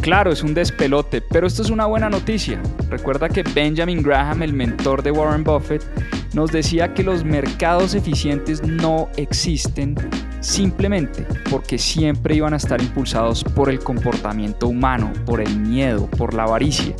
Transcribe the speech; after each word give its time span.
Claro, 0.00 0.32
es 0.32 0.42
un 0.42 0.54
despelote, 0.54 1.20
pero 1.20 1.46
esto 1.46 1.62
es 1.62 1.68
una 1.68 1.84
buena 1.84 2.08
noticia. 2.08 2.60
Recuerda 2.88 3.28
que 3.28 3.42
Benjamin 3.42 4.02
Graham, 4.02 4.42
el 4.42 4.54
mentor 4.54 5.02
de 5.02 5.10
Warren 5.10 5.44
Buffett, 5.44 5.84
nos 6.32 6.50
decía 6.50 6.94
que 6.94 7.02
los 7.02 7.22
mercados 7.22 7.94
eficientes 7.94 8.62
no 8.62 9.08
existen 9.16 9.94
simplemente 10.40 11.26
porque 11.50 11.76
siempre 11.76 12.34
iban 12.34 12.54
a 12.54 12.56
estar 12.56 12.80
impulsados 12.80 13.44
por 13.44 13.68
el 13.68 13.78
comportamiento 13.80 14.68
humano, 14.68 15.12
por 15.26 15.42
el 15.42 15.54
miedo, 15.58 16.06
por 16.10 16.32
la 16.32 16.44
avaricia. 16.44 16.94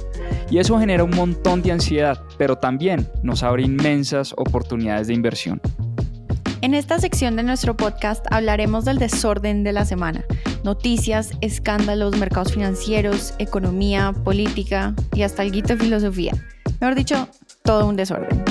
Y 0.51 0.59
eso 0.59 0.79
genera 0.79 1.03
un 1.03 1.17
montón 1.17 1.63
de 1.63 1.73
ansiedad, 1.73 2.21
pero 2.37 2.57
también 2.57 3.09
nos 3.23 3.43
abre 3.43 3.63
inmensas 3.63 4.35
oportunidades 4.37 5.07
de 5.07 5.15
inversión. 5.15 5.61
En 6.61 6.75
esta 6.75 6.99
sección 6.99 7.37
de 7.37 7.45
nuestro 7.45 7.79
podcast 7.79 8.27
hablaremos 8.31 8.85
del 8.85 8.99
desorden 8.99 9.65
de 9.65 9.73
la 9.73 9.87
semana. 9.87 10.27
Noticias, 10.63 11.33
escándalos, 11.41 12.17
mercados 12.19 12.53
financieros, 12.53 13.35
economía, 13.39 14.13
política 14.25 14.95
y 15.15 15.23
hasta 15.23 15.43
el 15.43 15.53
de 15.53 15.77
filosofía. 15.77 16.33
Mejor 16.81 16.95
dicho, 16.95 17.29
todo 17.63 17.87
un 17.87 17.97
desorden. 17.97 18.45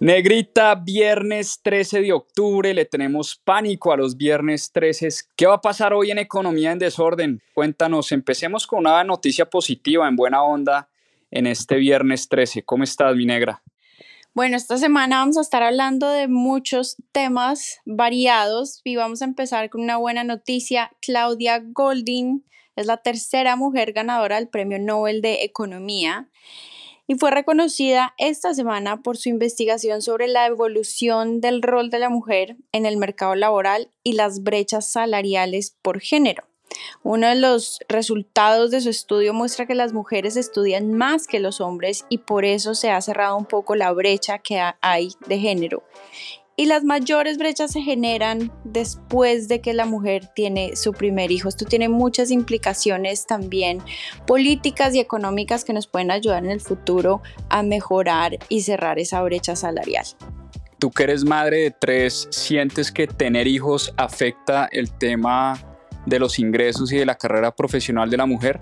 Negrita, 0.00 0.74
viernes 0.76 1.58
13 1.62 2.02
de 2.02 2.12
octubre, 2.12 2.72
le 2.72 2.84
tenemos 2.84 3.34
pánico 3.34 3.92
a 3.92 3.96
los 3.96 4.16
viernes 4.16 4.70
13. 4.72 5.08
¿Qué 5.34 5.46
va 5.46 5.54
a 5.54 5.60
pasar 5.60 5.92
hoy 5.92 6.10
en 6.10 6.18
Economía 6.18 6.70
en 6.70 6.78
Desorden? 6.78 7.42
Cuéntanos, 7.52 8.12
empecemos 8.12 8.66
con 8.66 8.80
una 8.80 9.02
noticia 9.02 9.50
positiva, 9.50 10.06
en 10.06 10.14
buena 10.14 10.42
onda, 10.42 10.88
en 11.30 11.46
este 11.46 11.76
viernes 11.76 12.28
13. 12.28 12.62
¿Cómo 12.62 12.84
estás, 12.84 13.16
mi 13.16 13.26
negra? 13.26 13.60
Bueno, 14.38 14.56
esta 14.56 14.78
semana 14.78 15.18
vamos 15.18 15.36
a 15.36 15.40
estar 15.40 15.64
hablando 15.64 16.08
de 16.10 16.28
muchos 16.28 16.94
temas 17.10 17.80
variados 17.84 18.80
y 18.84 18.94
vamos 18.94 19.20
a 19.20 19.24
empezar 19.24 19.68
con 19.68 19.80
una 19.80 19.96
buena 19.96 20.22
noticia. 20.22 20.92
Claudia 21.02 21.60
Golding 21.60 22.44
es 22.76 22.86
la 22.86 22.98
tercera 22.98 23.56
mujer 23.56 23.92
ganadora 23.92 24.36
del 24.36 24.46
Premio 24.46 24.78
Nobel 24.78 25.22
de 25.22 25.42
Economía 25.42 26.28
y 27.08 27.16
fue 27.16 27.32
reconocida 27.32 28.14
esta 28.16 28.54
semana 28.54 29.02
por 29.02 29.16
su 29.16 29.28
investigación 29.28 30.02
sobre 30.02 30.28
la 30.28 30.46
evolución 30.46 31.40
del 31.40 31.60
rol 31.60 31.90
de 31.90 31.98
la 31.98 32.08
mujer 32.08 32.58
en 32.70 32.86
el 32.86 32.96
mercado 32.96 33.34
laboral 33.34 33.90
y 34.04 34.12
las 34.12 34.44
brechas 34.44 34.88
salariales 34.88 35.76
por 35.82 35.98
género. 35.98 36.44
Uno 37.02 37.28
de 37.28 37.36
los 37.36 37.80
resultados 37.88 38.70
de 38.70 38.80
su 38.80 38.90
estudio 38.90 39.34
muestra 39.34 39.66
que 39.66 39.74
las 39.74 39.92
mujeres 39.92 40.36
estudian 40.36 40.92
más 40.92 41.26
que 41.26 41.40
los 41.40 41.60
hombres 41.60 42.04
y 42.08 42.18
por 42.18 42.44
eso 42.44 42.74
se 42.74 42.90
ha 42.90 43.00
cerrado 43.00 43.36
un 43.36 43.46
poco 43.46 43.74
la 43.74 43.92
brecha 43.92 44.38
que 44.38 44.60
hay 44.80 45.10
de 45.26 45.38
género. 45.38 45.84
Y 46.60 46.66
las 46.66 46.82
mayores 46.82 47.38
brechas 47.38 47.70
se 47.70 47.82
generan 47.82 48.50
después 48.64 49.46
de 49.46 49.60
que 49.60 49.74
la 49.74 49.86
mujer 49.86 50.26
tiene 50.34 50.74
su 50.74 50.92
primer 50.92 51.30
hijo. 51.30 51.48
Esto 51.48 51.64
tiene 51.64 51.88
muchas 51.88 52.32
implicaciones 52.32 53.26
también 53.26 53.80
políticas 54.26 54.92
y 54.96 54.98
económicas 54.98 55.64
que 55.64 55.72
nos 55.72 55.86
pueden 55.86 56.10
ayudar 56.10 56.44
en 56.44 56.50
el 56.50 56.60
futuro 56.60 57.22
a 57.48 57.62
mejorar 57.62 58.38
y 58.48 58.62
cerrar 58.62 58.98
esa 58.98 59.22
brecha 59.22 59.54
salarial. 59.54 60.04
Tú 60.80 60.90
que 60.90 61.04
eres 61.04 61.24
madre 61.24 61.58
de 61.58 61.70
tres, 61.70 62.26
¿sientes 62.30 62.90
que 62.90 63.06
tener 63.06 63.46
hijos 63.46 63.94
afecta 63.96 64.68
el 64.72 64.90
tema 64.90 65.67
de 66.08 66.18
los 66.18 66.38
ingresos 66.38 66.92
y 66.92 66.96
de 66.96 67.06
la 67.06 67.16
carrera 67.16 67.54
profesional 67.54 68.10
de 68.10 68.16
la 68.16 68.26
mujer? 68.26 68.60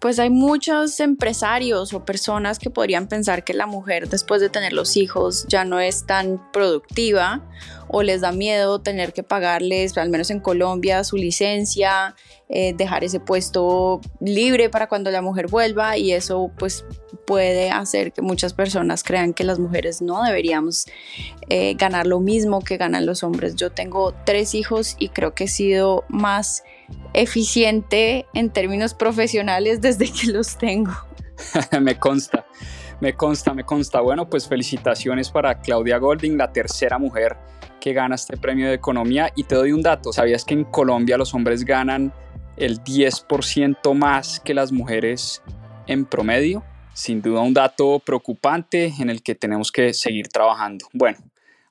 Pues 0.00 0.18
hay 0.18 0.30
muchos 0.30 0.98
empresarios 0.98 1.94
o 1.94 2.04
personas 2.04 2.58
que 2.58 2.70
podrían 2.70 3.06
pensar 3.06 3.44
que 3.44 3.54
la 3.54 3.66
mujer 3.66 4.08
después 4.08 4.40
de 4.40 4.48
tener 4.48 4.72
los 4.72 4.96
hijos 4.96 5.46
ya 5.48 5.64
no 5.64 5.78
es 5.78 6.06
tan 6.06 6.50
productiva 6.52 7.40
o 7.92 8.02
les 8.02 8.22
da 8.22 8.32
miedo 8.32 8.80
tener 8.80 9.12
que 9.12 9.22
pagarles, 9.22 9.96
al 9.98 10.08
menos 10.08 10.30
en 10.30 10.40
Colombia, 10.40 11.04
su 11.04 11.16
licencia, 11.16 12.16
eh, 12.48 12.74
dejar 12.74 13.04
ese 13.04 13.20
puesto 13.20 14.00
libre 14.20 14.70
para 14.70 14.88
cuando 14.88 15.10
la 15.10 15.22
mujer 15.22 15.46
vuelva 15.46 15.96
y 15.98 16.12
eso 16.12 16.50
pues 16.58 16.84
puede 17.26 17.70
hacer 17.70 18.12
que 18.12 18.22
muchas 18.22 18.54
personas 18.54 19.04
crean 19.04 19.34
que 19.34 19.44
las 19.44 19.58
mujeres 19.58 20.02
no 20.02 20.24
deberíamos 20.24 20.86
eh, 21.48 21.74
ganar 21.74 22.06
lo 22.06 22.18
mismo 22.18 22.60
que 22.60 22.78
ganan 22.78 23.06
los 23.06 23.22
hombres. 23.22 23.56
Yo 23.56 23.70
tengo 23.70 24.14
tres 24.24 24.54
hijos 24.54 24.96
y 24.98 25.10
creo 25.10 25.34
que 25.34 25.44
he 25.44 25.48
sido 25.48 26.04
más 26.08 26.64
eficiente 27.12 28.26
en 28.32 28.50
términos 28.50 28.94
profesionales 28.94 29.80
desde 29.82 30.10
que 30.10 30.28
los 30.32 30.56
tengo. 30.56 30.92
me 31.80 31.98
consta, 31.98 32.46
me 33.00 33.14
consta, 33.14 33.52
me 33.52 33.64
consta. 33.64 34.00
Bueno, 34.00 34.28
pues 34.28 34.48
felicitaciones 34.48 35.30
para 35.30 35.60
Claudia 35.60 35.98
Golding, 35.98 36.38
la 36.38 36.52
tercera 36.52 36.98
mujer 36.98 37.36
que 37.82 37.92
gana 37.92 38.14
este 38.14 38.36
premio 38.36 38.68
de 38.68 38.74
economía. 38.74 39.32
Y 39.34 39.42
te 39.42 39.56
doy 39.56 39.72
un 39.72 39.82
dato, 39.82 40.12
¿sabías 40.12 40.44
que 40.44 40.54
en 40.54 40.62
Colombia 40.62 41.18
los 41.18 41.34
hombres 41.34 41.64
ganan 41.64 42.14
el 42.56 42.78
10% 42.78 43.92
más 43.94 44.38
que 44.38 44.54
las 44.54 44.70
mujeres 44.70 45.42
en 45.88 46.04
promedio? 46.04 46.62
Sin 46.94 47.20
duda 47.20 47.40
un 47.40 47.54
dato 47.54 47.98
preocupante 47.98 48.92
en 49.00 49.10
el 49.10 49.20
que 49.24 49.34
tenemos 49.34 49.72
que 49.72 49.92
seguir 49.94 50.28
trabajando. 50.28 50.86
Bueno, 50.92 51.18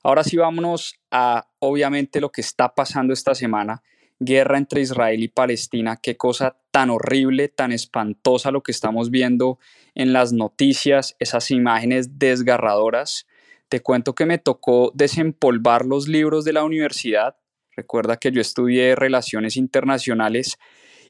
ahora 0.02 0.22
sí 0.22 0.36
vámonos 0.36 0.96
a 1.10 1.46
obviamente 1.60 2.20
lo 2.20 2.30
que 2.30 2.42
está 2.42 2.74
pasando 2.74 3.14
esta 3.14 3.34
semana 3.34 3.82
guerra 4.20 4.58
entre 4.58 4.82
Israel 4.82 5.22
y 5.22 5.28
Palestina, 5.28 5.98
qué 6.00 6.16
cosa 6.16 6.56
tan 6.70 6.90
horrible, 6.90 7.48
tan 7.48 7.72
espantosa 7.72 8.50
lo 8.50 8.62
que 8.62 8.70
estamos 8.70 9.10
viendo 9.10 9.58
en 9.94 10.12
las 10.12 10.32
noticias, 10.32 11.16
esas 11.18 11.50
imágenes 11.50 12.18
desgarradoras. 12.18 13.26
Te 13.72 13.80
cuento 13.80 14.14
que 14.14 14.26
me 14.26 14.36
tocó 14.36 14.92
desempolvar 14.94 15.86
los 15.86 16.06
libros 16.06 16.44
de 16.44 16.52
la 16.52 16.62
universidad. 16.62 17.36
Recuerda 17.74 18.18
que 18.18 18.30
yo 18.30 18.42
estudié 18.42 18.94
relaciones 18.94 19.56
internacionales 19.56 20.58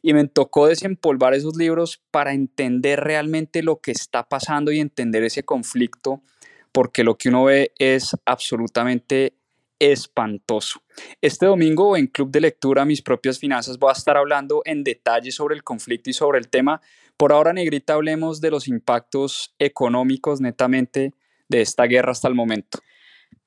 y 0.01 0.13
me 0.13 0.29
tocó 0.29 0.69
desempolvar 0.69 1.35
esos 1.35 1.57
libros 1.57 2.05
para 2.13 2.35
entender 2.35 3.01
realmente 3.01 3.65
lo 3.65 3.81
que 3.81 3.91
está 3.91 4.29
pasando 4.29 4.71
y 4.71 4.79
entender 4.79 5.25
ese 5.25 5.43
conflicto, 5.43 6.23
porque 6.71 7.03
lo 7.03 7.19
que 7.19 7.31
uno 7.31 7.43
ve 7.47 7.73
es 7.81 8.15
absolutamente 8.27 9.35
espantoso. 9.81 10.85
Este 11.21 11.47
domingo 11.47 11.97
en 11.97 12.07
Club 12.07 12.31
de 12.31 12.43
Lectura 12.43 12.85
Mis 12.85 13.03
Propias 13.03 13.41
Finanzas 13.41 13.77
voy 13.77 13.89
a 13.89 13.99
estar 13.99 14.17
hablando 14.17 14.63
en 14.65 14.85
detalle 14.85 15.33
sobre 15.33 15.57
el 15.57 15.65
conflicto 15.65 16.11
y 16.11 16.13
sobre 16.13 16.39
el 16.39 16.49
tema. 16.49 16.81
Por 17.17 17.33
ahora, 17.33 17.53
Negrita, 17.53 17.95
hablemos 17.95 18.41
de 18.41 18.53
los 18.53 18.69
impactos 18.69 19.53
económicos 19.59 20.41
netamente 20.41 21.13
de 21.53 21.63
esta 21.63 21.85
guerra 21.85 22.11
hasta 22.11 22.29
el 22.29 22.35
momento. 22.35 22.81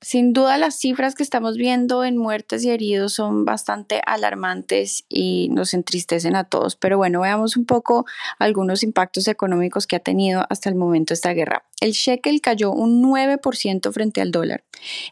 Sin 0.02 0.34
duda 0.34 0.58
las 0.58 0.78
cifras 0.78 1.14
que 1.14 1.22
estamos 1.22 1.56
viendo 1.56 2.04
en 2.04 2.18
muertes 2.18 2.62
y 2.64 2.70
heridos 2.70 3.14
son 3.14 3.46
bastante 3.46 4.02
alarmantes 4.04 5.06
y 5.08 5.48
nos 5.52 5.72
entristecen 5.72 6.36
a 6.36 6.44
todos, 6.44 6.76
pero 6.76 6.98
bueno, 6.98 7.22
veamos 7.22 7.56
un 7.56 7.64
poco 7.64 8.04
algunos 8.38 8.82
impactos 8.82 9.26
económicos 9.26 9.86
que 9.86 9.96
ha 9.96 10.00
tenido 10.00 10.44
hasta 10.50 10.68
el 10.68 10.74
momento 10.74 11.14
esta 11.14 11.32
guerra. 11.32 11.64
El 11.80 11.92
shekel 11.92 12.42
cayó 12.42 12.72
un 12.72 13.02
9% 13.02 13.90
frente 13.90 14.20
al 14.20 14.32
dólar. 14.32 14.64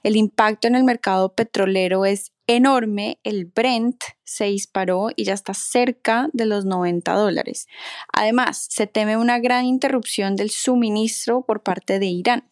El 0.03 0.17
impacto 0.17 0.69
en 0.69 0.75
el 0.75 0.85
mercado 0.85 1.35
petrolero 1.35 2.05
es 2.05 2.33
enorme, 2.47 3.19
el 3.25 3.47
Brent 3.47 4.03
se 4.25 4.45
disparó 4.45 5.09
y 5.17 5.25
ya 5.25 5.33
está 5.33 5.55
cerca 5.55 6.29
de 6.35 6.45
los 6.45 6.67
90 6.67 7.11
dólares. 7.15 7.69
Además, 8.13 8.67
se 8.69 8.87
teme 8.87 9.17
una 9.17 9.39
gran 9.39 9.65
interrupción 9.65 10.37
del 10.37 10.51
suministro 10.51 11.43
por 11.47 11.63
parte 11.63 11.99
de 11.99 12.07
Irán. 12.07 12.49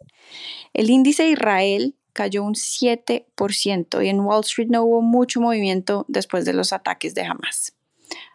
El 0.73 0.88
índice 0.88 1.28
Israel 1.28 1.94
cayó 2.12 2.31
un 2.40 2.55
7% 2.55 4.05
y 4.05 4.08
en 4.08 4.20
Wall 4.20 4.40
Street 4.40 4.69
no 4.70 4.84
hubo 4.84 5.02
mucho 5.02 5.40
movimiento 5.40 6.05
después 6.08 6.44
de 6.44 6.52
los 6.52 6.73
ataques 6.73 7.14
de 7.14 7.23
Hamas. 7.23 7.75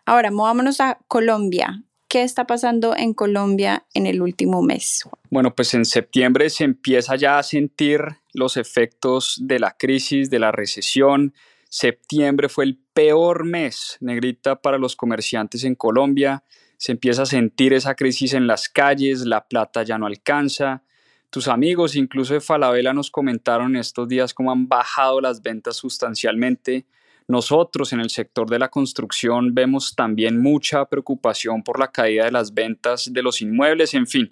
Ahora, 0.05 0.31
movámonos 0.31 0.79
a 0.79 0.99
Colombia. 1.07 1.83
¿qué 2.07 2.23
está 2.23 2.47
pasando 2.47 2.95
en 2.95 3.13
Colombia 3.13 3.85
en 3.94 4.05
el 4.07 4.21
último 4.21 4.61
mes? 4.61 5.03
Bueno, 5.29 5.53
pues 5.55 5.73
en 5.73 5.85
septiembre 5.85 6.49
se 6.49 6.63
empieza 6.63 7.15
ya 7.15 7.38
a 7.38 7.44
sentir 7.44 8.01
los 8.33 8.57
efectos 8.57 9.39
de 9.41 9.59
la 9.59 9.75
crisis, 9.77 10.29
de 10.29 10.39
la 10.39 10.51
recesión. 10.51 11.33
Septiembre 11.69 12.50
fue 12.50 12.65
el 12.65 12.79
peor 12.93 13.45
mes, 13.45 13.97
negrita, 14.00 14.61
para 14.61 14.77
los 14.77 14.95
comerciantes 14.95 15.63
en 15.63 15.75
Colombia. 15.75 16.43
Se 16.77 16.91
empieza 16.91 17.23
a 17.23 17.27
sentir 17.27 17.73
esa 17.73 17.95
crisis 17.95 18.33
en 18.33 18.47
las 18.47 18.69
calles, 18.69 19.21
la 19.21 19.47
plata 19.47 19.83
ya 19.83 19.97
no 19.97 20.05
alcanza. 20.05 20.83
Tus 21.29 21.50
amigos, 21.50 21.95
incluso 21.95 22.33
de 22.33 22.41
Falabella, 22.41 22.94
nos 22.94 23.12
comentaron 23.12 23.75
estos 23.75 24.07
días 24.07 24.33
cómo 24.33 24.51
han 24.51 24.68
bajado 24.69 25.19
las 25.19 25.41
ventas 25.41 25.75
sustancialmente. 25.75 26.85
Nosotros 27.27 27.91
en 27.91 28.00
el 28.00 28.09
sector 28.09 28.50
de 28.50 28.59
la 28.59 28.69
construcción 28.69 29.53
vemos 29.53 29.94
también 29.94 30.41
mucha 30.41 30.85
preocupación 30.85 31.63
por 31.63 31.79
la 31.79 31.91
caída 31.91 32.24
de 32.24 32.31
las 32.31 32.53
ventas 32.53 33.12
de 33.12 33.21
los 33.21 33.41
inmuebles, 33.41 33.94
en 33.94 34.07
fin, 34.07 34.31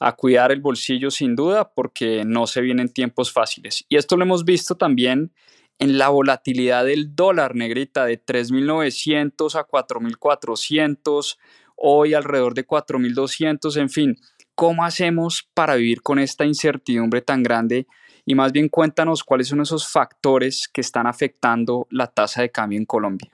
a 0.00 0.16
cuidar 0.16 0.50
el 0.50 0.60
bolsillo 0.60 1.12
sin 1.12 1.36
duda 1.36 1.72
porque 1.72 2.24
no 2.24 2.48
se 2.48 2.60
vienen 2.60 2.88
tiempos 2.88 3.32
fáciles. 3.32 3.84
Y 3.88 3.96
esto 3.96 4.16
lo 4.16 4.24
hemos 4.24 4.44
visto 4.44 4.74
también 4.74 5.32
en 5.78 5.96
la 5.96 6.08
volatilidad 6.08 6.84
del 6.86 7.14
dólar 7.14 7.54
negrita 7.54 8.04
de 8.04 8.20
3.900 8.20 9.54
a 9.54 9.66
4.400, 9.66 11.38
hoy 11.76 12.14
alrededor 12.14 12.54
de 12.54 12.66
4.200, 12.66 13.76
en 13.80 13.88
fin, 13.88 14.16
¿cómo 14.60 14.84
hacemos 14.84 15.48
para 15.54 15.76
vivir 15.76 16.02
con 16.02 16.18
esta 16.18 16.44
incertidumbre 16.44 17.22
tan 17.22 17.42
grande 17.42 17.86
y 18.26 18.34
más 18.34 18.52
bien 18.52 18.68
cuéntanos 18.68 19.24
cuáles 19.24 19.48
son 19.48 19.62
esos 19.62 19.88
factores 19.88 20.68
que 20.70 20.82
están 20.82 21.06
afectando 21.06 21.86
la 21.88 22.08
tasa 22.08 22.42
de 22.42 22.50
cambio 22.50 22.78
en 22.78 22.84
Colombia. 22.84 23.30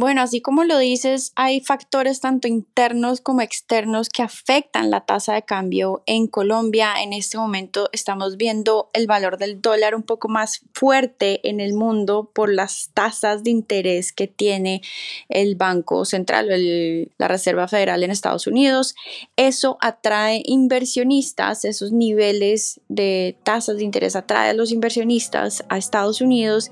Bueno, 0.00 0.22
así 0.22 0.40
como 0.40 0.64
lo 0.64 0.78
dices, 0.78 1.30
hay 1.36 1.60
factores 1.60 2.22
tanto 2.22 2.48
internos 2.48 3.20
como 3.20 3.42
externos 3.42 4.08
que 4.08 4.22
afectan 4.22 4.90
la 4.90 5.04
tasa 5.04 5.34
de 5.34 5.42
cambio 5.42 6.02
en 6.06 6.26
Colombia. 6.26 6.94
En 7.02 7.12
este 7.12 7.36
momento 7.36 7.90
estamos 7.92 8.38
viendo 8.38 8.88
el 8.94 9.06
valor 9.06 9.36
del 9.36 9.60
dólar 9.60 9.94
un 9.94 10.02
poco 10.02 10.28
más 10.28 10.62
fuerte 10.72 11.46
en 11.46 11.60
el 11.60 11.74
mundo 11.74 12.30
por 12.32 12.50
las 12.50 12.92
tasas 12.94 13.44
de 13.44 13.50
interés 13.50 14.14
que 14.14 14.26
tiene 14.26 14.80
el 15.28 15.54
Banco 15.56 16.06
Central 16.06 16.48
o 16.50 17.10
la 17.18 17.28
Reserva 17.28 17.68
Federal 17.68 18.02
en 18.02 18.10
Estados 18.10 18.46
Unidos. 18.46 18.94
Eso 19.36 19.76
atrae 19.82 20.42
inversionistas, 20.46 21.66
esos 21.66 21.92
niveles 21.92 22.80
de 22.88 23.36
tasas 23.42 23.76
de 23.76 23.84
interés 23.84 24.16
atrae 24.16 24.48
a 24.48 24.54
los 24.54 24.72
inversionistas 24.72 25.62
a 25.68 25.76
Estados 25.76 26.22
Unidos 26.22 26.70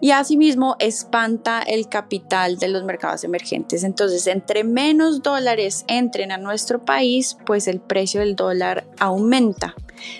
y 0.00 0.10
asimismo 0.10 0.76
espanta 0.78 1.62
el 1.62 1.88
capital 1.88 2.58
de 2.58 2.68
los 2.68 2.84
mercados 2.84 3.24
emergentes. 3.24 3.84
Entonces, 3.84 4.26
entre 4.26 4.64
menos 4.64 5.22
dólares 5.22 5.84
entren 5.88 6.32
a 6.32 6.38
nuestro 6.38 6.84
país, 6.84 7.36
pues 7.46 7.66
el 7.66 7.80
precio 7.80 8.20
del 8.20 8.36
dólar 8.36 8.86
aumenta. 8.98 9.74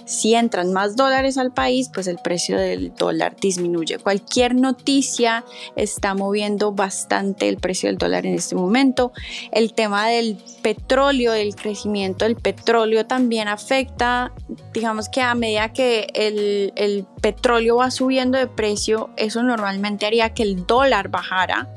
Si 0.05 0.35
entran 0.35 0.73
más 0.73 0.97
dólares 0.97 1.39
al 1.39 1.53
país, 1.53 1.91
pues 1.93 2.07
el 2.07 2.19
precio 2.19 2.59
del 2.59 2.95
dólar 2.95 3.37
disminuye. 3.41 3.99
Cualquier 3.99 4.55
noticia 4.55 5.45
está 5.77 6.15
moviendo 6.15 6.73
bastante 6.73 7.49
el 7.49 7.59
precio 7.59 7.89
del 7.89 7.99
dólar 7.99 8.27
en 8.27 8.35
este 8.35 8.55
momento. 8.55 9.13
El 9.53 9.75
tema 9.75 10.09
del 10.09 10.39
petróleo, 10.63 11.33
del 11.33 11.55
crecimiento 11.55 12.25
del 12.25 12.37
petróleo 12.37 13.07
también 13.07 13.49
afecta, 13.49 14.33
digamos 14.73 15.09
que 15.09 15.21
a 15.21 15.35
medida 15.35 15.73
que 15.73 16.09
el, 16.15 16.73
el 16.77 17.07
petróleo 17.27 17.79
va 17.79 17.91
subiendo 17.91 18.39
de 18.39 18.47
precio, 18.47 19.11
eso 19.17 19.43
normalmente 19.43 20.07
haría 20.07 20.33
que 20.33 20.45
el 20.45 20.65
dólar 20.65 21.09
bajara 21.09 21.69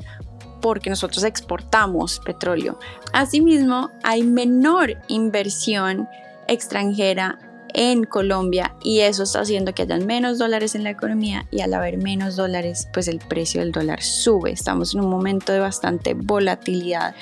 porque 0.62 0.92
nosotros 0.92 1.24
exportamos 1.24 2.20
petróleo. 2.24 2.78
Asimismo, 3.14 3.90
hay 4.04 4.22
menor 4.22 5.02
inversión 5.08 6.08
extranjera 6.48 7.40
en 7.74 8.04
Colombia 8.04 8.76
y 8.84 9.00
eso 9.00 9.24
está 9.24 9.40
haciendo 9.40 9.74
que 9.74 9.82
hayan 9.82 10.06
menos 10.06 10.38
dólares 10.38 10.76
en 10.76 10.84
la 10.84 10.92
economía 10.92 11.48
y 11.50 11.62
al 11.62 11.74
haber 11.74 11.98
menos 11.98 12.36
dólares 12.36 12.88
pues 12.94 13.08
el 13.08 13.18
precio 13.18 13.62
del 13.62 13.72
dólar 13.72 14.04
sube. 14.04 14.52
Estamos 14.52 14.94
en 14.94 15.02
un 15.02 15.10
momento 15.10 15.52
de 15.52 15.62
bastante 15.62 16.14
volatilidad. 16.14 17.16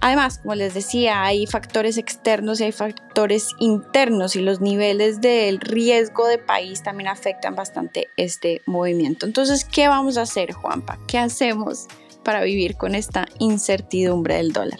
Además, 0.00 0.38
como 0.38 0.54
les 0.54 0.74
decía, 0.74 1.24
hay 1.24 1.46
factores 1.46 1.98
externos 1.98 2.60
y 2.60 2.64
hay 2.64 2.72
factores 2.72 3.50
internos 3.58 4.36
y 4.36 4.40
los 4.40 4.60
niveles 4.60 5.20
del 5.20 5.58
riesgo 5.60 6.26
de 6.28 6.38
país 6.38 6.84
también 6.84 7.08
afectan 7.08 7.56
bastante 7.56 8.08
este 8.16 8.62
movimiento. 8.66 9.26
Entonces, 9.26 9.64
¿qué 9.64 9.88
vamos 9.88 10.16
a 10.16 10.22
hacer, 10.22 10.52
Juanpa? 10.52 10.98
¿Qué 11.08 11.18
hacemos 11.18 11.86
para 12.22 12.42
vivir 12.42 12.76
con 12.76 12.94
esta 12.94 13.26
incertidumbre 13.40 14.36
del 14.36 14.52
dólar? 14.52 14.78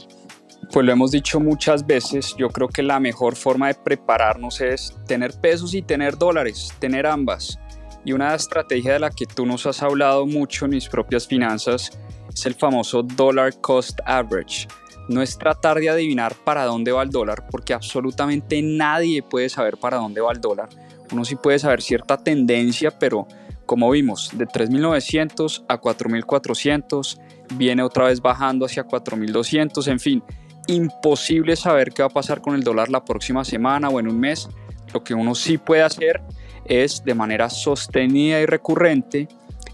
Pues 0.71 0.87
lo 0.87 0.93
hemos 0.93 1.11
dicho 1.11 1.41
muchas 1.41 1.85
veces, 1.85 2.35
yo 2.37 2.51
creo 2.51 2.69
que 2.69 2.83
la 2.83 3.01
mejor 3.01 3.35
forma 3.35 3.69
de 3.69 3.75
prepararnos 3.75 4.61
es 4.61 4.95
tener 5.07 5.33
pesos 5.41 5.75
y 5.75 5.83
tener 5.83 6.17
dólares, 6.17 6.73
tener 6.79 7.07
ambas. 7.07 7.59
Y 8.05 8.13
una 8.13 8.35
estrategia 8.35 8.93
de 8.93 8.99
la 9.01 9.11
que 9.11 9.27
tú 9.27 9.47
nos 9.47 9.67
has 9.67 9.83
hablado 9.83 10.27
mucho 10.27 10.67
en 10.67 10.73
mis 10.73 10.89
propias 10.89 11.27
finanzas 11.27 11.91
es 12.33 12.47
el 12.47 12.55
famoso 12.55 13.03
dollar 13.03 13.53
cost 13.61 13.99
average. 14.05 14.69
No 15.09 15.23
es 15.23 15.39
tratar 15.39 15.79
de 15.81 15.89
adivinar 15.89 16.35
para 16.45 16.65
dónde 16.65 16.93
va 16.93 17.03
el 17.03 17.11
dólar, 17.11 17.47
porque 17.51 17.75
absolutamente 17.75 18.61
nadie 18.63 19.23
puede 19.23 19.49
saber 19.49 19.79
para 19.79 19.97
dónde 19.97 20.21
va 20.21 20.33
el 20.33 20.41
dólar. 20.41 20.69
Uno 21.11 21.25
sí 21.25 21.37
puede 21.37 21.59
saber 21.59 21.81
cierta 21.81 22.19
tendencia, 22.19 22.91
pero 22.99 23.27
como 23.69 23.91
vimos, 23.91 24.31
de 24.33 24.47
3.900 24.47 25.65
a 25.69 25.81
4.400, 25.81 27.19
viene 27.55 27.83
otra 27.83 28.05
vez 28.05 28.21
bajando 28.21 28.67
hacia 28.67 28.87
4.200, 28.87 29.89
en 29.89 30.01
fin, 30.01 30.23
imposible 30.69 31.57
saber 31.57 31.93
qué 31.93 32.03
va 32.03 32.09
a 32.09 32.11
pasar 32.11 32.41
con 32.41 32.55
el 32.55 32.63
dólar 32.63 32.89
la 32.89 33.05
próxima 33.05 33.45
semana 33.45 33.89
o 33.89 34.01
en 34.01 34.09
un 34.09 34.19
mes. 34.19 34.49
Lo 34.95 35.05
que 35.05 35.15
uno 35.15 35.35
sí 35.35 35.59
puede 35.59 35.83
hacer 35.83 36.23
es 36.65 37.05
de 37.05 37.15
manera 37.15 37.51
sostenida 37.51 38.41
y 38.41 38.47
recurrente 38.47 39.29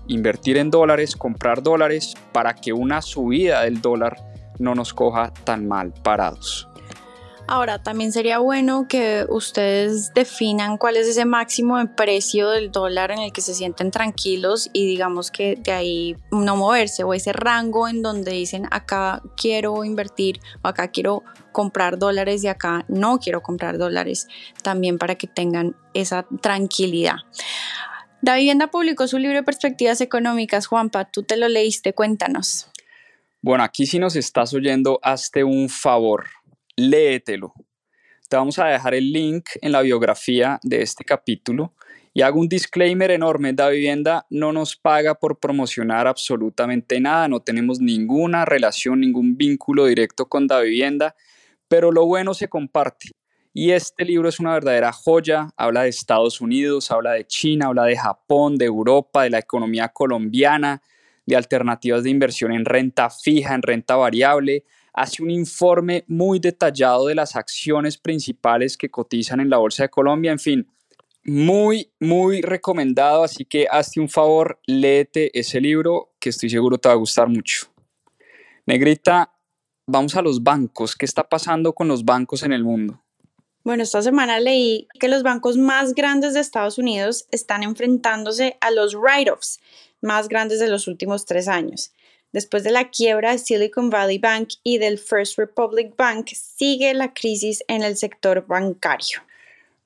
invertir 0.09 0.57
en 0.57 0.71
dólares, 0.71 1.17
comprar 1.17 1.63
dólares 1.63 2.15
para 2.33 2.55
que 2.55 2.73
una 2.73 3.01
subida 3.01 3.63
del 3.63 3.81
dólar 3.81 4.17
no 4.59 4.75
nos 4.75 4.95
coja 4.95 5.33
tan 5.45 5.67
mal 5.69 5.93
parados. 5.93 6.69
Ahora, 7.47 7.83
también 7.83 8.11
sería 8.11 8.39
bueno 8.39 8.87
que 8.89 9.27
ustedes 9.29 10.15
definan 10.15 10.79
cuál 10.79 10.97
es 10.97 11.07
ese 11.07 11.27
máximo 11.27 11.77
de 11.77 11.87
precio 11.87 12.49
del 12.49 12.73
dólar 12.73 13.11
en 13.11 13.19
el 13.19 13.33
que 13.33 13.43
se 13.43 13.53
sienten 13.53 13.91
tranquilos 13.91 14.71
y 14.73 14.87
digamos 14.87 15.31
que 15.31 15.57
de 15.57 15.73
ahí 15.73 16.17
no 16.31 16.57
moverse 16.57 17.05
o 17.05 17.13
ese 17.13 17.35
rango 17.35 17.87
en 17.87 18.01
donde 18.03 18.33
dicen 18.33 18.67
acá 18.71 19.21
quiero 19.37 19.85
invertir 19.85 20.41
o 20.63 20.69
acá 20.69 20.89
quiero 20.89 21.23
comprar 21.53 21.99
dólares 21.99 22.43
y 22.45 22.49
acá 22.49 22.87
no 22.89 23.19
quiero 23.19 23.43
comprar 23.43 23.77
dólares, 23.77 24.27
también 24.63 24.97
para 24.97 25.17
que 25.17 25.27
tengan 25.27 25.77
esa 25.93 26.27
tranquilidad. 26.41 27.17
Da 28.23 28.37
Vivienda 28.37 28.69
publicó 28.69 29.07
su 29.07 29.19
libro 29.19 29.37
de 29.37 29.43
Perspectivas 29.43 30.01
Económicas. 30.01 30.67
Juanpa, 30.67 31.05
tú 31.05 31.25
te 31.25 31.37
lo 31.37 31.47
leíste, 31.49 31.93
cuéntanos. 31.93 32.71
Bueno, 33.47 33.63
aquí 33.63 33.85
si 33.85 33.99
nos 33.99 34.17
estás 34.17 34.55
oyendo, 34.55 34.99
hazte 35.03 35.45
un 35.45 35.69
favor 35.69 36.25
léetelo. 36.77 37.53
Te 38.27 38.37
vamos 38.37 38.59
a 38.59 38.69
dejar 38.69 38.95
el 38.95 39.13
link 39.13 39.51
en 39.61 39.71
la 39.71 39.83
biografía 39.83 40.59
de 40.63 40.81
este 40.81 41.05
capítulo 41.05 41.75
y 42.15 42.23
hago 42.23 42.41
un 42.41 42.49
disclaimer 42.49 43.11
enorme, 43.11 43.53
Da 43.53 43.69
Vivienda 43.69 44.25
no 44.31 44.55
nos 44.55 44.77
paga 44.77 45.17
por 45.17 45.41
promocionar 45.41 46.07
absolutamente 46.07 46.99
nada, 47.01 47.29
no 47.29 47.41
tenemos 47.41 47.81
ninguna 47.81 48.47
relación, 48.47 49.01
ningún 49.01 49.37
vínculo 49.37 49.85
directo 49.85 50.25
con 50.25 50.47
Da 50.47 50.63
Vivienda, 50.63 51.15
pero 51.69 51.93
lo 51.93 52.07
bueno 52.07 52.33
se 52.33 52.49
comparte. 52.49 53.11
Y 53.53 53.73
este 53.73 54.07
libro 54.07 54.31
es 54.31 54.41
una 54.41 54.55
verdadera 54.55 54.91
joya, 54.91 55.51
habla 55.59 55.83
de 55.83 55.91
Estados 55.91 56.41
Unidos, 56.41 56.91
habla 56.91 57.13
de 57.13 57.27
China, 57.27 57.67
habla 57.67 57.85
de 57.85 57.99
Japón, 57.99 58.57
de 58.57 58.65
Europa, 58.65 59.25
de 59.25 59.29
la 59.29 59.39
economía 59.39 59.91
colombiana, 59.91 60.81
de 61.27 61.37
alternativas 61.37 62.03
de 62.03 62.11
inversión 62.11 62.53
en 62.53 62.65
renta 62.65 63.11
fija, 63.11 63.55
en 63.55 63.63
renta 63.63 63.97
variable, 63.97 64.65
hace 64.93 65.23
un 65.23 65.31
informe 65.31 66.05
muy 66.07 66.39
detallado 66.39 67.07
de 67.07 67.15
las 67.15 67.37
acciones 67.37 67.99
principales 67.99 68.77
que 68.77 68.91
cotizan 68.91 69.41
en 69.41 69.51
la 69.51 69.59
Bolsa 69.59 69.85
de 69.85 69.89
Colombia. 69.89 70.33
En 70.33 70.39
fin, 70.39 70.67
muy, 71.25 71.91
muy 72.01 72.43
recomendado. 72.43 73.25
Así 73.25 73.45
que 73.45 73.67
hazte 73.71 74.01
un 74.01 74.09
favor, 74.09 74.61
léete 74.67 75.37
ese 75.39 75.61
libro 75.61 76.15
que 76.21 76.31
estoy 76.31 76.51
seguro 76.51 76.79
te 76.79 76.89
va 76.89 76.95
a 76.95 76.99
gustar 76.99 77.29
mucho. 77.29 77.67
Negrita, 78.67 79.33
vamos 79.87 80.17
a 80.17 80.23
los 80.23 80.43
bancos. 80.43 80.97
¿Qué 80.97 81.05
está 81.05 81.29
pasando 81.29 81.73
con 81.75 81.89
los 81.89 82.05
bancos 82.05 82.43
en 82.43 82.53
el 82.53 82.65
mundo? 82.65 83.04
Bueno, 83.65 83.83
esta 83.83 84.03
semana 84.03 84.41
leí 84.41 84.89
que 85.01 85.09
los 85.09 85.23
bancos 85.23 85.57
más 85.57 85.95
grandes 85.95 86.35
de 86.35 86.41
Estados 86.41 86.77
Unidos 86.77 87.27
están 87.31 87.63
enfrentándose 87.63 88.59
a 88.61 88.71
los 88.71 88.95
write-offs 88.95 89.59
más 90.03 90.29
grandes 90.29 90.61
de 90.61 90.69
los 90.69 90.87
últimos 90.87 91.25
tres 91.25 91.49
años. 91.49 91.93
Después 92.31 92.63
de 92.63 92.73
la 92.73 92.91
quiebra 92.91 93.33
de 93.33 93.39
Silicon 93.39 93.89
Valley 93.89 94.19
Bank 94.19 94.51
y 94.63 94.77
del 94.77 94.99
First 94.99 95.39
Republic 95.39 95.97
Bank, 95.97 96.29
sigue 96.35 96.93
la 96.93 97.15
crisis 97.15 97.65
en 97.67 97.83
el 97.83 97.97
sector 97.97 98.47
bancario. 98.47 99.23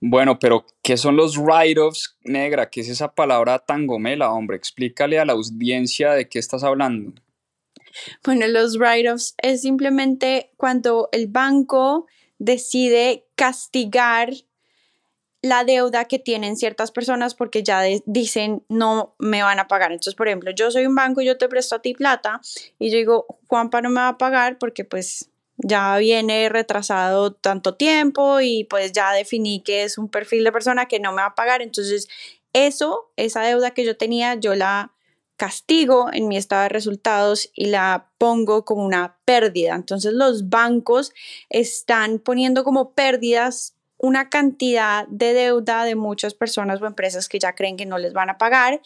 Bueno, 0.00 0.38
pero 0.40 0.64
¿qué 0.82 0.96
son 0.96 1.16
los 1.16 1.36
write-offs, 1.36 2.16
negra? 2.24 2.68
¿Qué 2.68 2.80
es 2.80 2.88
esa 2.88 3.12
palabra 3.12 3.60
tan 3.60 3.86
gomela, 3.86 4.32
hombre? 4.32 4.56
Explícale 4.56 5.20
a 5.20 5.24
la 5.24 5.34
audiencia 5.34 6.12
de 6.14 6.28
qué 6.28 6.40
estás 6.40 6.64
hablando. 6.64 7.12
Bueno, 8.24 8.46
los 8.46 8.78
write-offs 8.78 9.34
es 9.42 9.62
simplemente 9.62 10.52
cuando 10.56 11.08
el 11.12 11.26
banco 11.28 12.06
decide 12.38 13.26
castigar 13.34 14.30
la 15.40 15.64
deuda 15.64 16.06
que 16.06 16.18
tienen 16.18 16.56
ciertas 16.56 16.90
personas 16.90 17.34
porque 17.34 17.62
ya 17.62 17.82
dicen 18.06 18.64
no 18.68 19.14
me 19.18 19.42
van 19.42 19.60
a 19.60 19.68
pagar. 19.68 19.92
Entonces, 19.92 20.14
por 20.14 20.28
ejemplo, 20.28 20.50
yo 20.50 20.70
soy 20.70 20.86
un 20.86 20.94
banco 20.94 21.20
y 21.20 21.26
yo 21.26 21.38
te 21.38 21.48
presto 21.48 21.76
a 21.76 21.82
ti 21.82 21.94
plata 21.94 22.40
y 22.78 22.90
yo 22.90 22.98
digo, 22.98 23.26
Juanpa 23.46 23.80
no 23.80 23.90
me 23.90 24.00
va 24.00 24.08
a 24.08 24.18
pagar 24.18 24.58
porque 24.58 24.84
pues 24.84 25.30
ya 25.56 25.96
viene 25.98 26.48
retrasado 26.48 27.32
tanto 27.32 27.74
tiempo 27.74 28.40
y 28.40 28.64
pues 28.64 28.92
ya 28.92 29.12
definí 29.12 29.62
que 29.62 29.84
es 29.84 29.98
un 29.98 30.08
perfil 30.08 30.44
de 30.44 30.52
persona 30.52 30.86
que 30.86 31.00
no 31.00 31.12
me 31.12 31.22
va 31.22 31.28
a 31.28 31.34
pagar. 31.34 31.62
Entonces, 31.62 32.08
eso, 32.52 33.10
esa 33.16 33.42
deuda 33.42 33.72
que 33.72 33.84
yo 33.84 33.96
tenía, 33.96 34.34
yo 34.34 34.54
la 34.54 34.92
castigo 35.38 36.10
en 36.12 36.28
mi 36.28 36.36
estado 36.36 36.64
de 36.64 36.68
resultados 36.68 37.48
y 37.54 37.66
la 37.66 38.10
pongo 38.18 38.64
como 38.64 38.84
una 38.84 39.16
pérdida. 39.24 39.74
Entonces 39.74 40.12
los 40.12 40.50
bancos 40.50 41.14
están 41.48 42.18
poniendo 42.18 42.64
como 42.64 42.92
pérdidas 42.92 43.77
una 43.98 44.30
cantidad 44.30 45.06
de 45.08 45.34
deuda 45.34 45.84
de 45.84 45.96
muchas 45.96 46.34
personas 46.34 46.80
o 46.80 46.86
empresas 46.86 47.28
que 47.28 47.38
ya 47.38 47.54
creen 47.54 47.76
que 47.76 47.86
no 47.86 47.98
les 47.98 48.12
van 48.12 48.30
a 48.30 48.38
pagar 48.38 48.80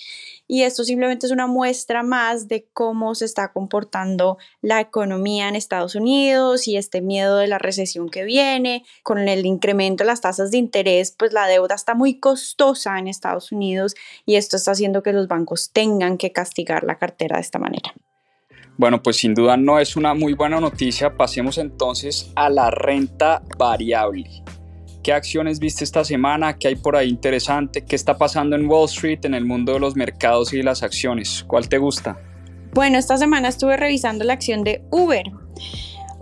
y 0.49 0.63
esto 0.63 0.85
simplemente 0.85 1.27
es 1.27 1.33
una 1.33 1.47
muestra 1.47 2.03
más 2.03 2.49
de 2.49 2.67
cómo 2.73 3.15
se 3.15 3.27
está 3.27 3.53
comportando 3.53 4.39
la 4.61 4.81
economía 4.81 5.49
en 5.49 5.57
Estados 5.57 5.95
Unidos 5.95 6.67
y 6.67 6.77
este 6.77 7.01
miedo 7.01 7.37
de 7.37 7.47
la 7.47 7.59
recesión 7.59 8.09
que 8.09 8.25
viene 8.25 8.85
con 9.03 9.19
el 9.19 9.47
incremento 9.47 10.05
de 10.05 10.09
las 10.09 10.21
tasas 10.21 10.51
de 10.51 10.59
interés, 10.59 11.15
pues 11.17 11.33
la 11.33 11.47
deuda 11.47 11.75
está 11.75 11.95
muy 11.95 12.19
costosa 12.19 12.99
en 12.99 13.09
Estados 13.09 13.53
Unidos 13.53 13.95
y 14.27 14.37
esto 14.37 14.57
está 14.57 14.73
haciendo 14.73 15.03
que 15.03 15.13
los 15.13 15.29
bancos 15.29 15.71
tengan 15.73 16.19
que 16.19 16.33
castigar 16.33 16.85
la 16.85 16.99
cartera 16.99 17.37
de 17.37 17.43
esta 17.43 17.59
manera. 17.59 17.93
Bueno, 18.79 19.03
pues 19.03 19.17
sin 19.17 19.35
duda 19.35 19.57
no 19.57 19.79
es 19.79 19.97
una 19.97 20.15
muy 20.15 20.33
buena 20.33 20.59
noticia. 20.59 21.15
Pasemos 21.17 21.59
entonces 21.59 22.33
a 22.35 22.49
la 22.49 22.71
renta 22.71 23.43
variable. 23.59 24.43
¿Qué 25.03 25.13
acciones 25.13 25.59
viste 25.59 25.83
esta 25.83 26.05
semana? 26.05 26.57
¿Qué 26.57 26.69
hay 26.69 26.77
por 26.77 26.95
ahí 26.95 27.09
interesante? 27.09 27.85
¿Qué 27.85 27.97
está 27.97 28.17
pasando 28.17 28.55
en 28.55 28.67
Wall 28.67 28.85
Street, 28.85 29.19
en 29.25 29.35
el 29.35 29.45
mundo 29.45 29.73
de 29.73 29.81
los 29.81 29.97
mercados 29.97 30.53
y 30.53 30.63
las 30.63 30.85
acciones? 30.85 31.45
¿Cuál 31.49 31.69
te 31.69 31.79
gusta? 31.79 32.21
Bueno, 32.73 32.99
esta 32.99 33.19
semana 33.19 33.49
estuve 33.49 33.77
revisando 33.77 34.25
la 34.25 34.35
acción 34.35 34.63
de 34.63 34.85
Uber. 34.91 35.25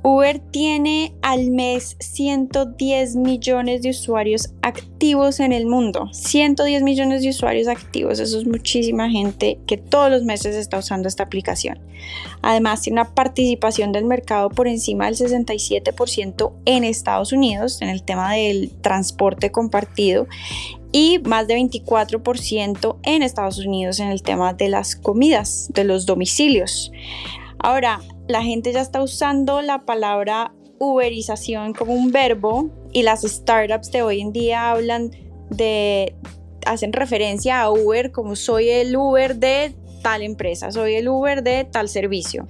Uber 0.02 0.38
tiene 0.38 1.14
al 1.22 1.50
mes 1.50 1.96
110 2.00 3.16
millones 3.16 3.82
de 3.82 3.90
usuarios 3.90 4.50
activos 4.62 5.40
en 5.40 5.52
el 5.52 5.66
mundo. 5.66 6.08
110 6.12 6.82
millones 6.82 7.22
de 7.22 7.28
usuarios 7.28 7.68
activos. 7.68 8.18
Eso 8.18 8.38
es 8.38 8.46
muchísima 8.46 9.10
gente 9.10 9.58
que 9.66 9.76
todos 9.76 10.10
los 10.10 10.24
meses 10.24 10.56
está 10.56 10.78
usando 10.78 11.08
esta 11.08 11.24
aplicación. 11.24 11.78
Además, 12.42 12.82
tiene 12.82 13.00
una 13.00 13.14
participación 13.14 13.92
del 13.92 14.04
mercado 14.04 14.48
por 14.48 14.68
encima 14.68 15.06
del 15.06 15.16
67% 15.16 16.52
en 16.64 16.84
Estados 16.84 17.32
Unidos 17.32 17.82
en 17.82 17.90
el 17.90 18.02
tema 18.02 18.34
del 18.34 18.70
transporte 18.80 19.50
compartido 19.52 20.26
y 20.92 21.18
más 21.20 21.46
de 21.46 21.56
24% 21.56 22.96
en 23.02 23.22
Estados 23.22 23.58
Unidos 23.58 24.00
en 24.00 24.08
el 24.08 24.22
tema 24.22 24.54
de 24.54 24.68
las 24.68 24.96
comidas, 24.96 25.70
de 25.74 25.84
los 25.84 26.06
domicilios. 26.06 26.90
Ahora, 27.58 28.00
la 28.30 28.42
gente 28.42 28.72
ya 28.72 28.80
está 28.80 29.02
usando 29.02 29.60
la 29.60 29.84
palabra 29.84 30.52
uberización 30.78 31.74
como 31.74 31.92
un 31.92 32.12
verbo 32.12 32.70
y 32.92 33.02
las 33.02 33.22
startups 33.22 33.90
de 33.90 34.02
hoy 34.02 34.20
en 34.20 34.32
día 34.32 34.70
hablan 34.70 35.10
de, 35.50 36.14
hacen 36.64 36.92
referencia 36.92 37.60
a 37.60 37.70
Uber 37.70 38.12
como 38.12 38.36
soy 38.36 38.68
el 38.70 38.96
Uber 38.96 39.36
de 39.36 39.74
tal 40.02 40.22
empresa, 40.22 40.70
soy 40.70 40.94
el 40.94 41.08
Uber 41.08 41.42
de 41.42 41.64
tal 41.64 41.88
servicio. 41.88 42.46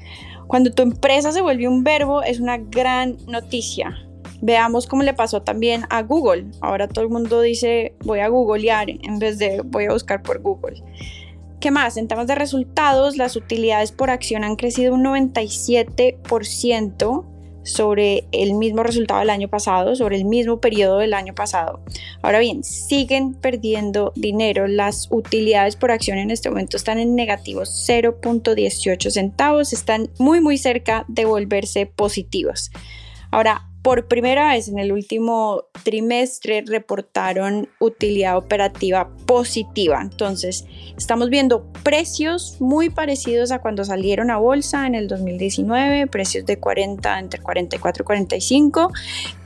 Cuando 0.47 0.71
tu 0.71 0.83
empresa 0.83 1.33
se 1.33 1.41
vuelve 1.41 1.67
un 1.67 1.83
verbo 1.83 2.23
es 2.23 2.41
una 2.41 2.59
gran 2.59 3.17
noticia. 3.27 3.97
Veamos 4.43 4.87
cómo 4.87 5.03
le 5.03 5.15
pasó 5.15 5.43
también 5.43 5.85
a 5.91 6.03
Google. 6.03 6.47
Ahora 6.61 6.89
todo 6.89 7.05
el 7.05 7.11
mundo 7.11 7.41
dice 7.41 7.95
voy 8.05 8.21
a 8.21 8.29
googlear 8.29 8.91
en 8.91 9.19
vez 9.19 9.39
de 9.39 9.63
voy 9.65 9.87
a 9.87 9.93
buscar 9.93 10.23
por 10.23 10.41
Google. 10.41 10.83
¿Qué 11.61 11.71
más? 11.71 11.97
En 11.99 12.09
temas 12.09 12.27
de 12.27 12.35
resultados, 12.35 13.19
las 13.19 13.37
utilidades 13.37 13.93
por 13.93 14.09
acción 14.09 14.45
han 14.45 14.57
crecido 14.57 14.95
un 14.95 15.05
97% 15.05 17.27
sobre 17.63 18.25
el 18.33 18.55
mismo 18.55 18.83
resultado 18.83 19.21
del 19.21 19.29
año 19.29 19.49
pasado, 19.49 19.95
sobre 19.95 20.17
el 20.17 20.25
mismo 20.25 20.61
periodo 20.61 20.97
del 20.99 21.13
año 21.13 21.35
pasado. 21.35 21.81
Ahora 22.23 22.39
bien, 22.39 22.65
siguen 22.65 23.35
perdiendo 23.35 24.15
dinero. 24.17 24.67
Las 24.67 25.09
utilidades 25.11 25.77
por 25.77 25.91
acción 25.91 26.17
en 26.17 26.31
este 26.31 26.49
momento 26.49 26.79
están 26.79 26.99
en 26.99 27.15
negativos 27.15 27.85
0.18 27.87 29.11
centavos, 29.11 29.75
están 29.75 30.09
muy 30.19 30.41
muy 30.41 30.57
cerca 30.57 31.05
de 31.09 31.27
volverse 31.27 31.85
positivos. 31.85 32.71
Ahora, 33.31 33.70
por 33.83 34.07
primera 34.09 34.53
vez 34.53 34.69
en 34.69 34.79
el 34.79 34.93
último 34.93 35.65
trimestre 35.85 36.63
reportaron 36.67 37.69
utilidad 37.79 38.37
operativa 38.37 39.09
positiva. 39.27 40.01
Entonces, 40.03 40.67
estamos 40.97 41.31
viendo 41.31 41.65
precios 41.83 42.57
muy 42.61 42.91
parecidos 42.91 43.53
a 43.53 43.61
cuando 43.61 43.85
salieron 43.85 44.31
a 44.31 44.37
bolsa 44.37 44.87
en 44.87 44.95
el 44.95 45.09
2019, 45.09 46.07
precios 46.09 46.45
de 46.45 46.59
40 46.59 47.19
entre 47.19 47.41
44 47.41 48.03
y 48.03 48.05
45, 48.05 48.93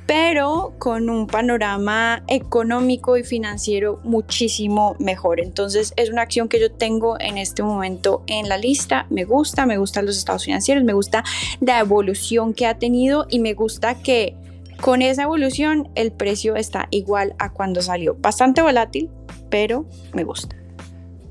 pero 0.07 0.75
con 0.79 1.09
un 1.09 1.27
panorama 1.27 2.23
económico 2.29 3.17
y 3.17 3.23
financiero 3.23 4.01
muchísimo 4.05 4.97
mejor. 4.99 5.41
Entonces 5.41 5.95
es 5.97 6.11
una 6.11 6.23
acción 6.23 6.49
que 6.49 6.61
yo 6.61 6.71
tengo 6.71 7.19
en 7.21 7.39
este 7.39 7.63
momento 7.63 8.23
en 8.27 8.49
la 8.49 8.59
lista. 8.59 9.07
Me 9.11 9.25
gusta, 9.25 9.67
me 9.67 9.79
gustan 9.79 10.07
los 10.07 10.19
estados 10.19 10.45
financieros, 10.45 10.85
me 10.85 10.93
gusta 10.93 11.25
la 11.61 11.81
evolución 11.81 12.53
que 12.53 12.67
ha 12.67 12.79
tenido 12.79 13.27
y 13.31 13.39
me 13.39 13.55
gusta 13.55 13.95
que 13.95 14.37
con 14.81 15.01
esa 15.01 15.23
evolución 15.23 15.89
el 15.95 16.13
precio 16.13 16.57
está 16.57 16.89
igual 16.91 17.35
a 17.39 17.53
cuando 17.53 17.81
salió. 17.81 18.17
Bastante 18.19 18.61
volátil, 18.61 19.09
pero 19.49 19.87
me 20.13 20.25
gusta. 20.25 20.57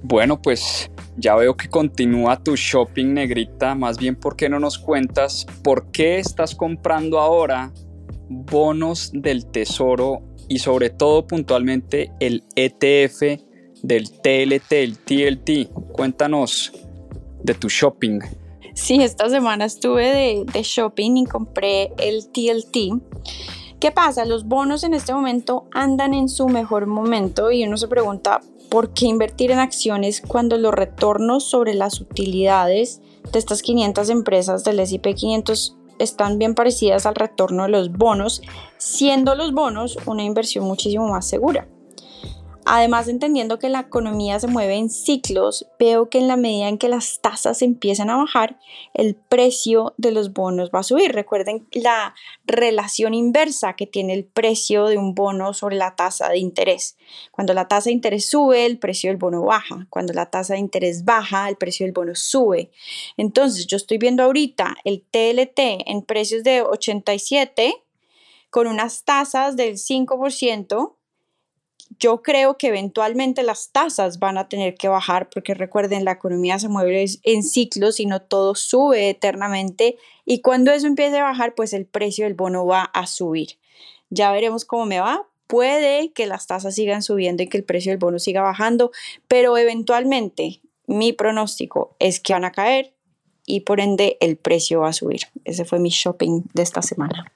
Bueno, 0.02 0.42
pues 0.42 0.90
ya 1.18 1.36
veo 1.36 1.56
que 1.56 1.70
continúa 1.70 2.42
tu 2.42 2.56
shopping 2.56 3.14
negrita. 3.14 3.76
Más 3.76 3.98
bien, 3.98 4.16
¿por 4.16 4.36
qué 4.36 4.50
no 4.50 4.60
nos 4.60 4.80
cuentas 4.80 5.46
por 5.64 5.92
qué 5.92 6.18
estás 6.18 6.56
comprando 6.56 7.20
ahora 7.20 7.72
bonos 8.30 9.12
del 9.14 9.46
tesoro 9.46 10.22
y 10.48 10.60
sobre 10.60 10.90
todo 10.90 11.26
puntualmente 11.28 12.12
el 12.20 12.44
ETF 12.56 13.40
del 13.82 14.10
TLT, 14.12 14.72
el 14.72 14.98
TLT. 14.98 15.72
Cuéntanos 15.92 16.72
de 17.44 17.54
tu 17.54 17.70
shopping. 17.70 18.20
Sí, 18.74 19.02
esta 19.04 19.30
semana 19.30 19.66
estuve 19.66 20.46
de, 20.52 20.64
shopping 20.64 21.18
y 21.18 21.26
compré 21.26 21.94
el 21.98 22.28
TLT. 22.30 23.02
¿Qué 23.80 23.92
pasa? 23.92 24.26
Los 24.26 24.48
bonos 24.48 24.84
en 24.84 24.94
este 24.94 25.14
momento 25.14 25.68
andan 25.74 26.14
en 26.14 26.30
su 26.30 26.48
mejor 26.48 26.88
momento 26.88 27.52
y 27.52 27.66
uno 27.66 27.78
se 27.78 27.88
pregunta 27.88 28.42
por 28.70 28.94
qué 28.94 29.06
invertir 29.06 29.52
en 29.52 29.60
acciones 29.60 30.22
cuando 30.22 30.58
los 30.58 30.74
retornos 30.74 31.44
sobre 31.44 31.74
las 31.74 32.00
utilidades 32.00 33.02
de 33.32 33.40
estas 33.40 33.62
500 33.62 34.10
empresas 34.10 34.64
del 34.64 34.80
S&P 34.80 35.14
500 35.14 35.78
están 36.04 36.38
bien 36.38 36.56
parecidas 36.56 37.06
al 37.06 37.16
retorno 37.16 37.64
de 37.64 37.70
los 37.70 37.92
bonos, 37.92 38.42
siendo 38.78 39.36
los 39.36 39.54
bonos 39.54 39.98
una 40.06 40.24
inversión 40.24 40.66
muchísimo 40.66 41.08
más 41.08 41.28
segura. 41.28 41.68
Además, 42.66 43.10
entendiendo 43.10 43.60
que 43.60 43.68
la 43.68 43.82
economía 43.82 44.40
se 44.40 44.48
mueve 44.48 44.76
en 44.76 44.90
ciclos, 44.90 45.68
veo 45.80 46.10
que 46.10 46.20
en 46.20 46.28
la 46.28 46.38
medida 46.38 46.70
en 46.70 46.78
que 46.78 46.88
las 46.88 47.20
tasas 47.20 47.62
empiezan 47.62 48.10
a 48.10 48.16
bajar, 48.16 48.58
el 48.94 49.16
precio 49.16 49.94
de 49.98 50.12
los 50.12 50.32
bonos 50.32 50.72
va 50.74 50.80
a 50.80 50.84
subir. 50.84 51.12
Recuerden 51.12 51.68
la 51.74 52.16
relación 52.46 53.14
inversa 53.14 53.76
que 53.76 53.86
tiene 53.86 54.14
el 54.14 54.24
precio 54.24 54.86
de 54.86 54.98
un 54.98 55.14
bono 55.14 55.54
sobre 55.54 55.76
la 55.76 55.96
tasa 55.96 56.30
de 56.30 56.38
interés. 56.38 56.98
Cuando 57.32 57.54
la 57.54 57.68
tasa 57.68 57.90
de 57.90 57.96
interés 57.96 58.30
sube, 58.30 58.66
el 58.66 58.80
precio 58.80 59.10
del 59.10 59.18
bono 59.18 59.44
baja. 59.44 59.86
Cuando 59.90 60.14
la 60.14 60.30
tasa 60.30 60.54
de 60.54 60.60
interés 60.60 61.04
baja, 61.04 61.50
el 61.50 61.58
precio 61.58 61.86
del 61.86 61.94
bono 61.94 62.16
sube. 62.16 62.72
Entonces, 63.18 63.68
yo 63.68 63.76
estoy 63.76 63.98
viendo 63.98 64.24
ahorita 64.24 64.78
el 64.86 65.02
TLT 65.02 65.60
en 65.86 66.02
precios 66.02 66.44
de 66.44 66.62
87 66.62 67.76
con 68.50 68.68
unas 68.68 69.04
tasas 69.04 69.56
del 69.58 69.78
5% 69.78 70.94
yo 72.04 72.22
creo 72.22 72.58
que 72.58 72.68
eventualmente 72.68 73.44
las 73.44 73.70
tasas 73.70 74.20
van 74.20 74.38
a 74.38 74.50
tener 74.50 74.76
que 74.76 74.90
bajar 74.90 75.30
porque 75.30 75.54
recuerden, 75.54 76.04
la 76.04 76.12
economía 76.12 76.60
se 76.60 76.68
mueve 76.68 77.06
en 77.24 77.44
ciclos 77.44 78.02
y 78.02 78.06
no 78.06 78.22
todo 78.22 78.56
sube 78.56 79.10
eternamente 79.10 79.96
y 80.26 80.42
cuando 80.42 80.74
eso 80.74 80.86
empiece 80.86 81.18
a 81.20 81.24
bajar, 81.24 81.56
pues 81.56 81.72
el 81.72 81.86
precio 81.86 82.26
del 82.26 82.34
bono 82.34 82.66
va 82.66 82.84
a 82.84 83.08
subir. 83.08 83.58
Ya 84.10 84.34
veremos 84.34 84.66
cómo 84.66 84.86
me 84.86 85.00
va. 85.00 85.26
Puede 85.48 86.12
que 86.12 86.26
las 86.26 86.46
tasas 86.46 86.76
sigan 86.76 87.04
subiendo 87.04 87.42
y 87.42 87.48
que 87.48 87.56
el 87.56 87.64
precio 87.64 87.94
del 87.94 88.00
bono 88.00 88.20
siga 88.20 88.42
bajando, 88.42 88.92
pero 89.30 89.58
eventualmente 89.58 90.60
mi 90.88 91.14
pronóstico 91.14 91.96
es 92.00 92.20
que 92.20 92.34
van 92.34 92.44
a 92.44 92.52
caer 92.52 92.94
y 93.46 93.62
por 93.62 93.80
ende 93.80 94.18
el 94.20 94.36
precio 94.36 94.82
va 94.82 94.90
a 94.90 94.94
subir. 94.94 95.22
Ese 95.46 95.64
fue 95.64 95.80
mi 95.80 95.90
shopping 95.90 96.44
de 96.54 96.64
esta 96.64 96.82
semana. 96.82 97.32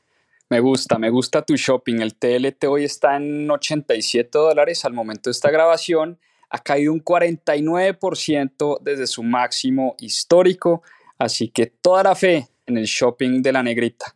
Me 0.49 0.61
gusta, 0.61 0.97
me 0.97 1.09
gusta 1.09 1.41
tu 1.41 1.57
shopping. 1.57 1.99
El 1.99 2.15
TLT 2.15 2.63
hoy 2.69 2.85
está 2.85 3.17
en 3.17 3.51
87 3.51 4.29
dólares 4.31 4.85
al 4.85 4.93
momento 4.93 5.29
de 5.29 5.31
esta 5.33 5.51
grabación. 5.51 6.19
Ha 6.49 6.59
caído 6.59 6.93
un 6.93 7.03
49% 7.03 8.79
desde 8.81 9.07
su 9.07 9.23
máximo 9.23 9.97
histórico. 9.99 10.83
Así 11.19 11.49
que 11.49 11.65
toda 11.65 12.03
la 12.03 12.15
fe 12.15 12.47
en 12.65 12.77
el 12.77 12.85
shopping 12.85 13.41
de 13.41 13.51
la 13.51 13.61
negrita. 13.61 14.15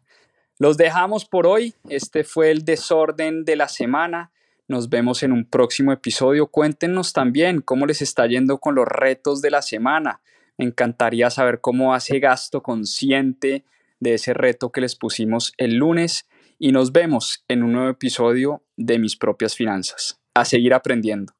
Los 0.58 0.78
dejamos 0.78 1.26
por 1.26 1.46
hoy. 1.46 1.76
Este 1.90 2.24
fue 2.24 2.50
el 2.52 2.64
desorden 2.64 3.44
de 3.44 3.58
la 3.58 3.68
semana. 3.68 4.32
Nos 4.70 4.88
vemos 4.88 5.24
en 5.24 5.34
un 5.34 5.44
próximo 5.44 5.92
episodio. 5.92 6.48
Cuéntenos 6.48 7.12
también 7.12 7.60
cómo 7.60 7.86
les 7.86 8.02
está 8.02 8.26
yendo 8.26 8.58
con 8.60 8.76
los 8.76 8.88
retos 8.88 9.42
de 9.42 9.52
la 9.52 9.62
semana. 9.62 10.22
Me 10.58 10.64
encantaría 10.64 11.30
saber 11.30 11.60
cómo 11.60 11.94
hace 11.94 12.20
gasto 12.20 12.64
consciente 12.64 13.66
de 14.02 14.16
ese 14.16 14.34
reto 14.34 14.74
que 14.74 14.82
les 14.82 14.98
pusimos 14.98 15.54
el 15.58 15.76
lunes 15.76 16.28
y 16.60 16.74
nos 16.74 16.92
vemos 16.92 17.46
en 17.48 17.64
un 17.64 17.72
nuevo 17.72 17.90
episodio 17.90 18.66
de 18.76 19.00
Mis 19.00 19.16
propias 19.16 19.56
finanzas. 19.56 20.20
A 20.36 20.44
seguir 20.44 20.74
aprendiendo. 20.74 21.34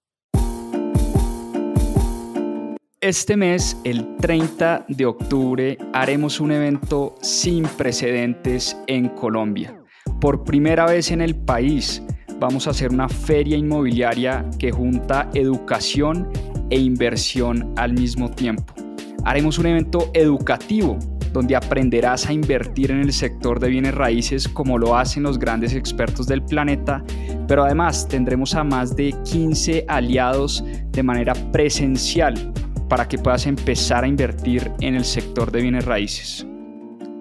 Este 3.02 3.36
mes, 3.36 3.78
el 3.84 4.16
30 4.18 4.86
de 4.88 5.06
octubre, 5.08 5.78
haremos 5.92 6.40
un 6.40 6.52
evento 6.52 7.16
sin 7.22 7.64
precedentes 7.64 8.78
en 8.86 9.10
Colombia. 9.10 9.76
Por 10.20 10.44
primera 10.44 10.86
vez 10.86 11.10
en 11.10 11.22
el 11.22 11.36
país, 11.36 12.04
vamos 12.40 12.68
a 12.68 12.72
hacer 12.72 12.92
una 12.92 13.10
feria 13.10 13.58
inmobiliaria 13.58 14.46
que 14.60 14.72
junta 14.72 15.30
educación 15.34 16.30
e 16.70 16.78
inversión 16.78 17.74
al 17.76 17.94
mismo 17.94 18.30
tiempo. 18.30 18.91
Haremos 19.24 19.60
un 19.60 19.68
evento 19.68 20.10
educativo 20.14 20.98
donde 21.32 21.56
aprenderás 21.56 22.28
a 22.28 22.34
invertir 22.34 22.92
en 22.92 23.02
el 23.02 23.14
sector 23.14 23.60
de 23.60 23.70
bienes 23.70 23.96
raíces 23.96 24.48
como 24.48 24.78
lo 24.78 24.98
hacen 24.98 25.24
los 25.24 25.40
grandes 25.40 25.74
expertos 25.74 26.28
del 26.28 26.44
planeta, 26.44 27.04
pero 27.48 27.64
además 27.64 28.08
tendremos 28.08 28.56
a 28.56 28.64
más 28.64 28.96
de 28.96 29.14
15 29.32 29.86
aliados 29.88 30.64
de 30.92 31.04
manera 31.04 31.34
presencial 31.52 32.52
para 32.90 33.08
que 33.08 33.18
puedas 33.18 33.46
empezar 33.46 34.04
a 34.04 34.08
invertir 34.08 34.72
en 34.82 34.96
el 34.96 35.06
sector 35.06 35.52
de 35.52 35.62
bienes 35.62 35.86
raíces. 35.86 36.46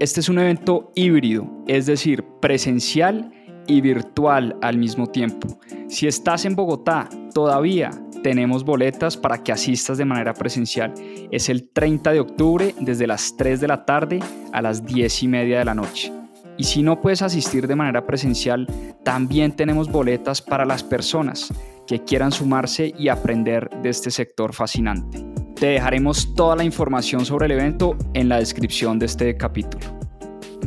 Este 0.00 0.20
es 0.20 0.28
un 0.28 0.38
evento 0.38 0.90
híbrido, 0.94 1.48
es 1.68 1.86
decir, 1.86 2.24
presencial 2.40 3.30
y 3.66 3.80
virtual 3.80 4.56
al 4.62 4.78
mismo 4.78 5.06
tiempo. 5.06 5.60
Si 5.88 6.06
estás 6.06 6.44
en 6.44 6.56
Bogotá, 6.56 7.08
todavía 7.34 7.90
tenemos 8.22 8.64
boletas 8.64 9.16
para 9.16 9.42
que 9.42 9.52
asistas 9.52 9.98
de 9.98 10.04
manera 10.04 10.34
presencial. 10.34 10.94
Es 11.30 11.48
el 11.48 11.68
30 11.68 12.12
de 12.12 12.20
octubre 12.20 12.74
desde 12.80 13.06
las 13.06 13.36
3 13.36 13.60
de 13.60 13.68
la 13.68 13.84
tarde 13.84 14.20
a 14.52 14.62
las 14.62 14.84
10 14.84 15.22
y 15.22 15.28
media 15.28 15.58
de 15.58 15.64
la 15.64 15.74
noche. 15.74 16.12
Y 16.56 16.64
si 16.64 16.82
no 16.82 17.00
puedes 17.00 17.22
asistir 17.22 17.66
de 17.66 17.76
manera 17.76 18.06
presencial, 18.06 18.66
también 19.02 19.52
tenemos 19.52 19.90
boletas 19.90 20.42
para 20.42 20.66
las 20.66 20.82
personas 20.82 21.52
que 21.86 22.04
quieran 22.04 22.32
sumarse 22.32 22.94
y 22.98 23.08
aprender 23.08 23.70
de 23.82 23.88
este 23.88 24.10
sector 24.10 24.52
fascinante. 24.52 25.24
Te 25.54 25.66
dejaremos 25.66 26.34
toda 26.34 26.56
la 26.56 26.64
información 26.64 27.24
sobre 27.24 27.46
el 27.46 27.52
evento 27.52 27.96
en 28.14 28.28
la 28.28 28.38
descripción 28.38 28.98
de 28.98 29.06
este 29.06 29.36
capítulo. 29.36 29.99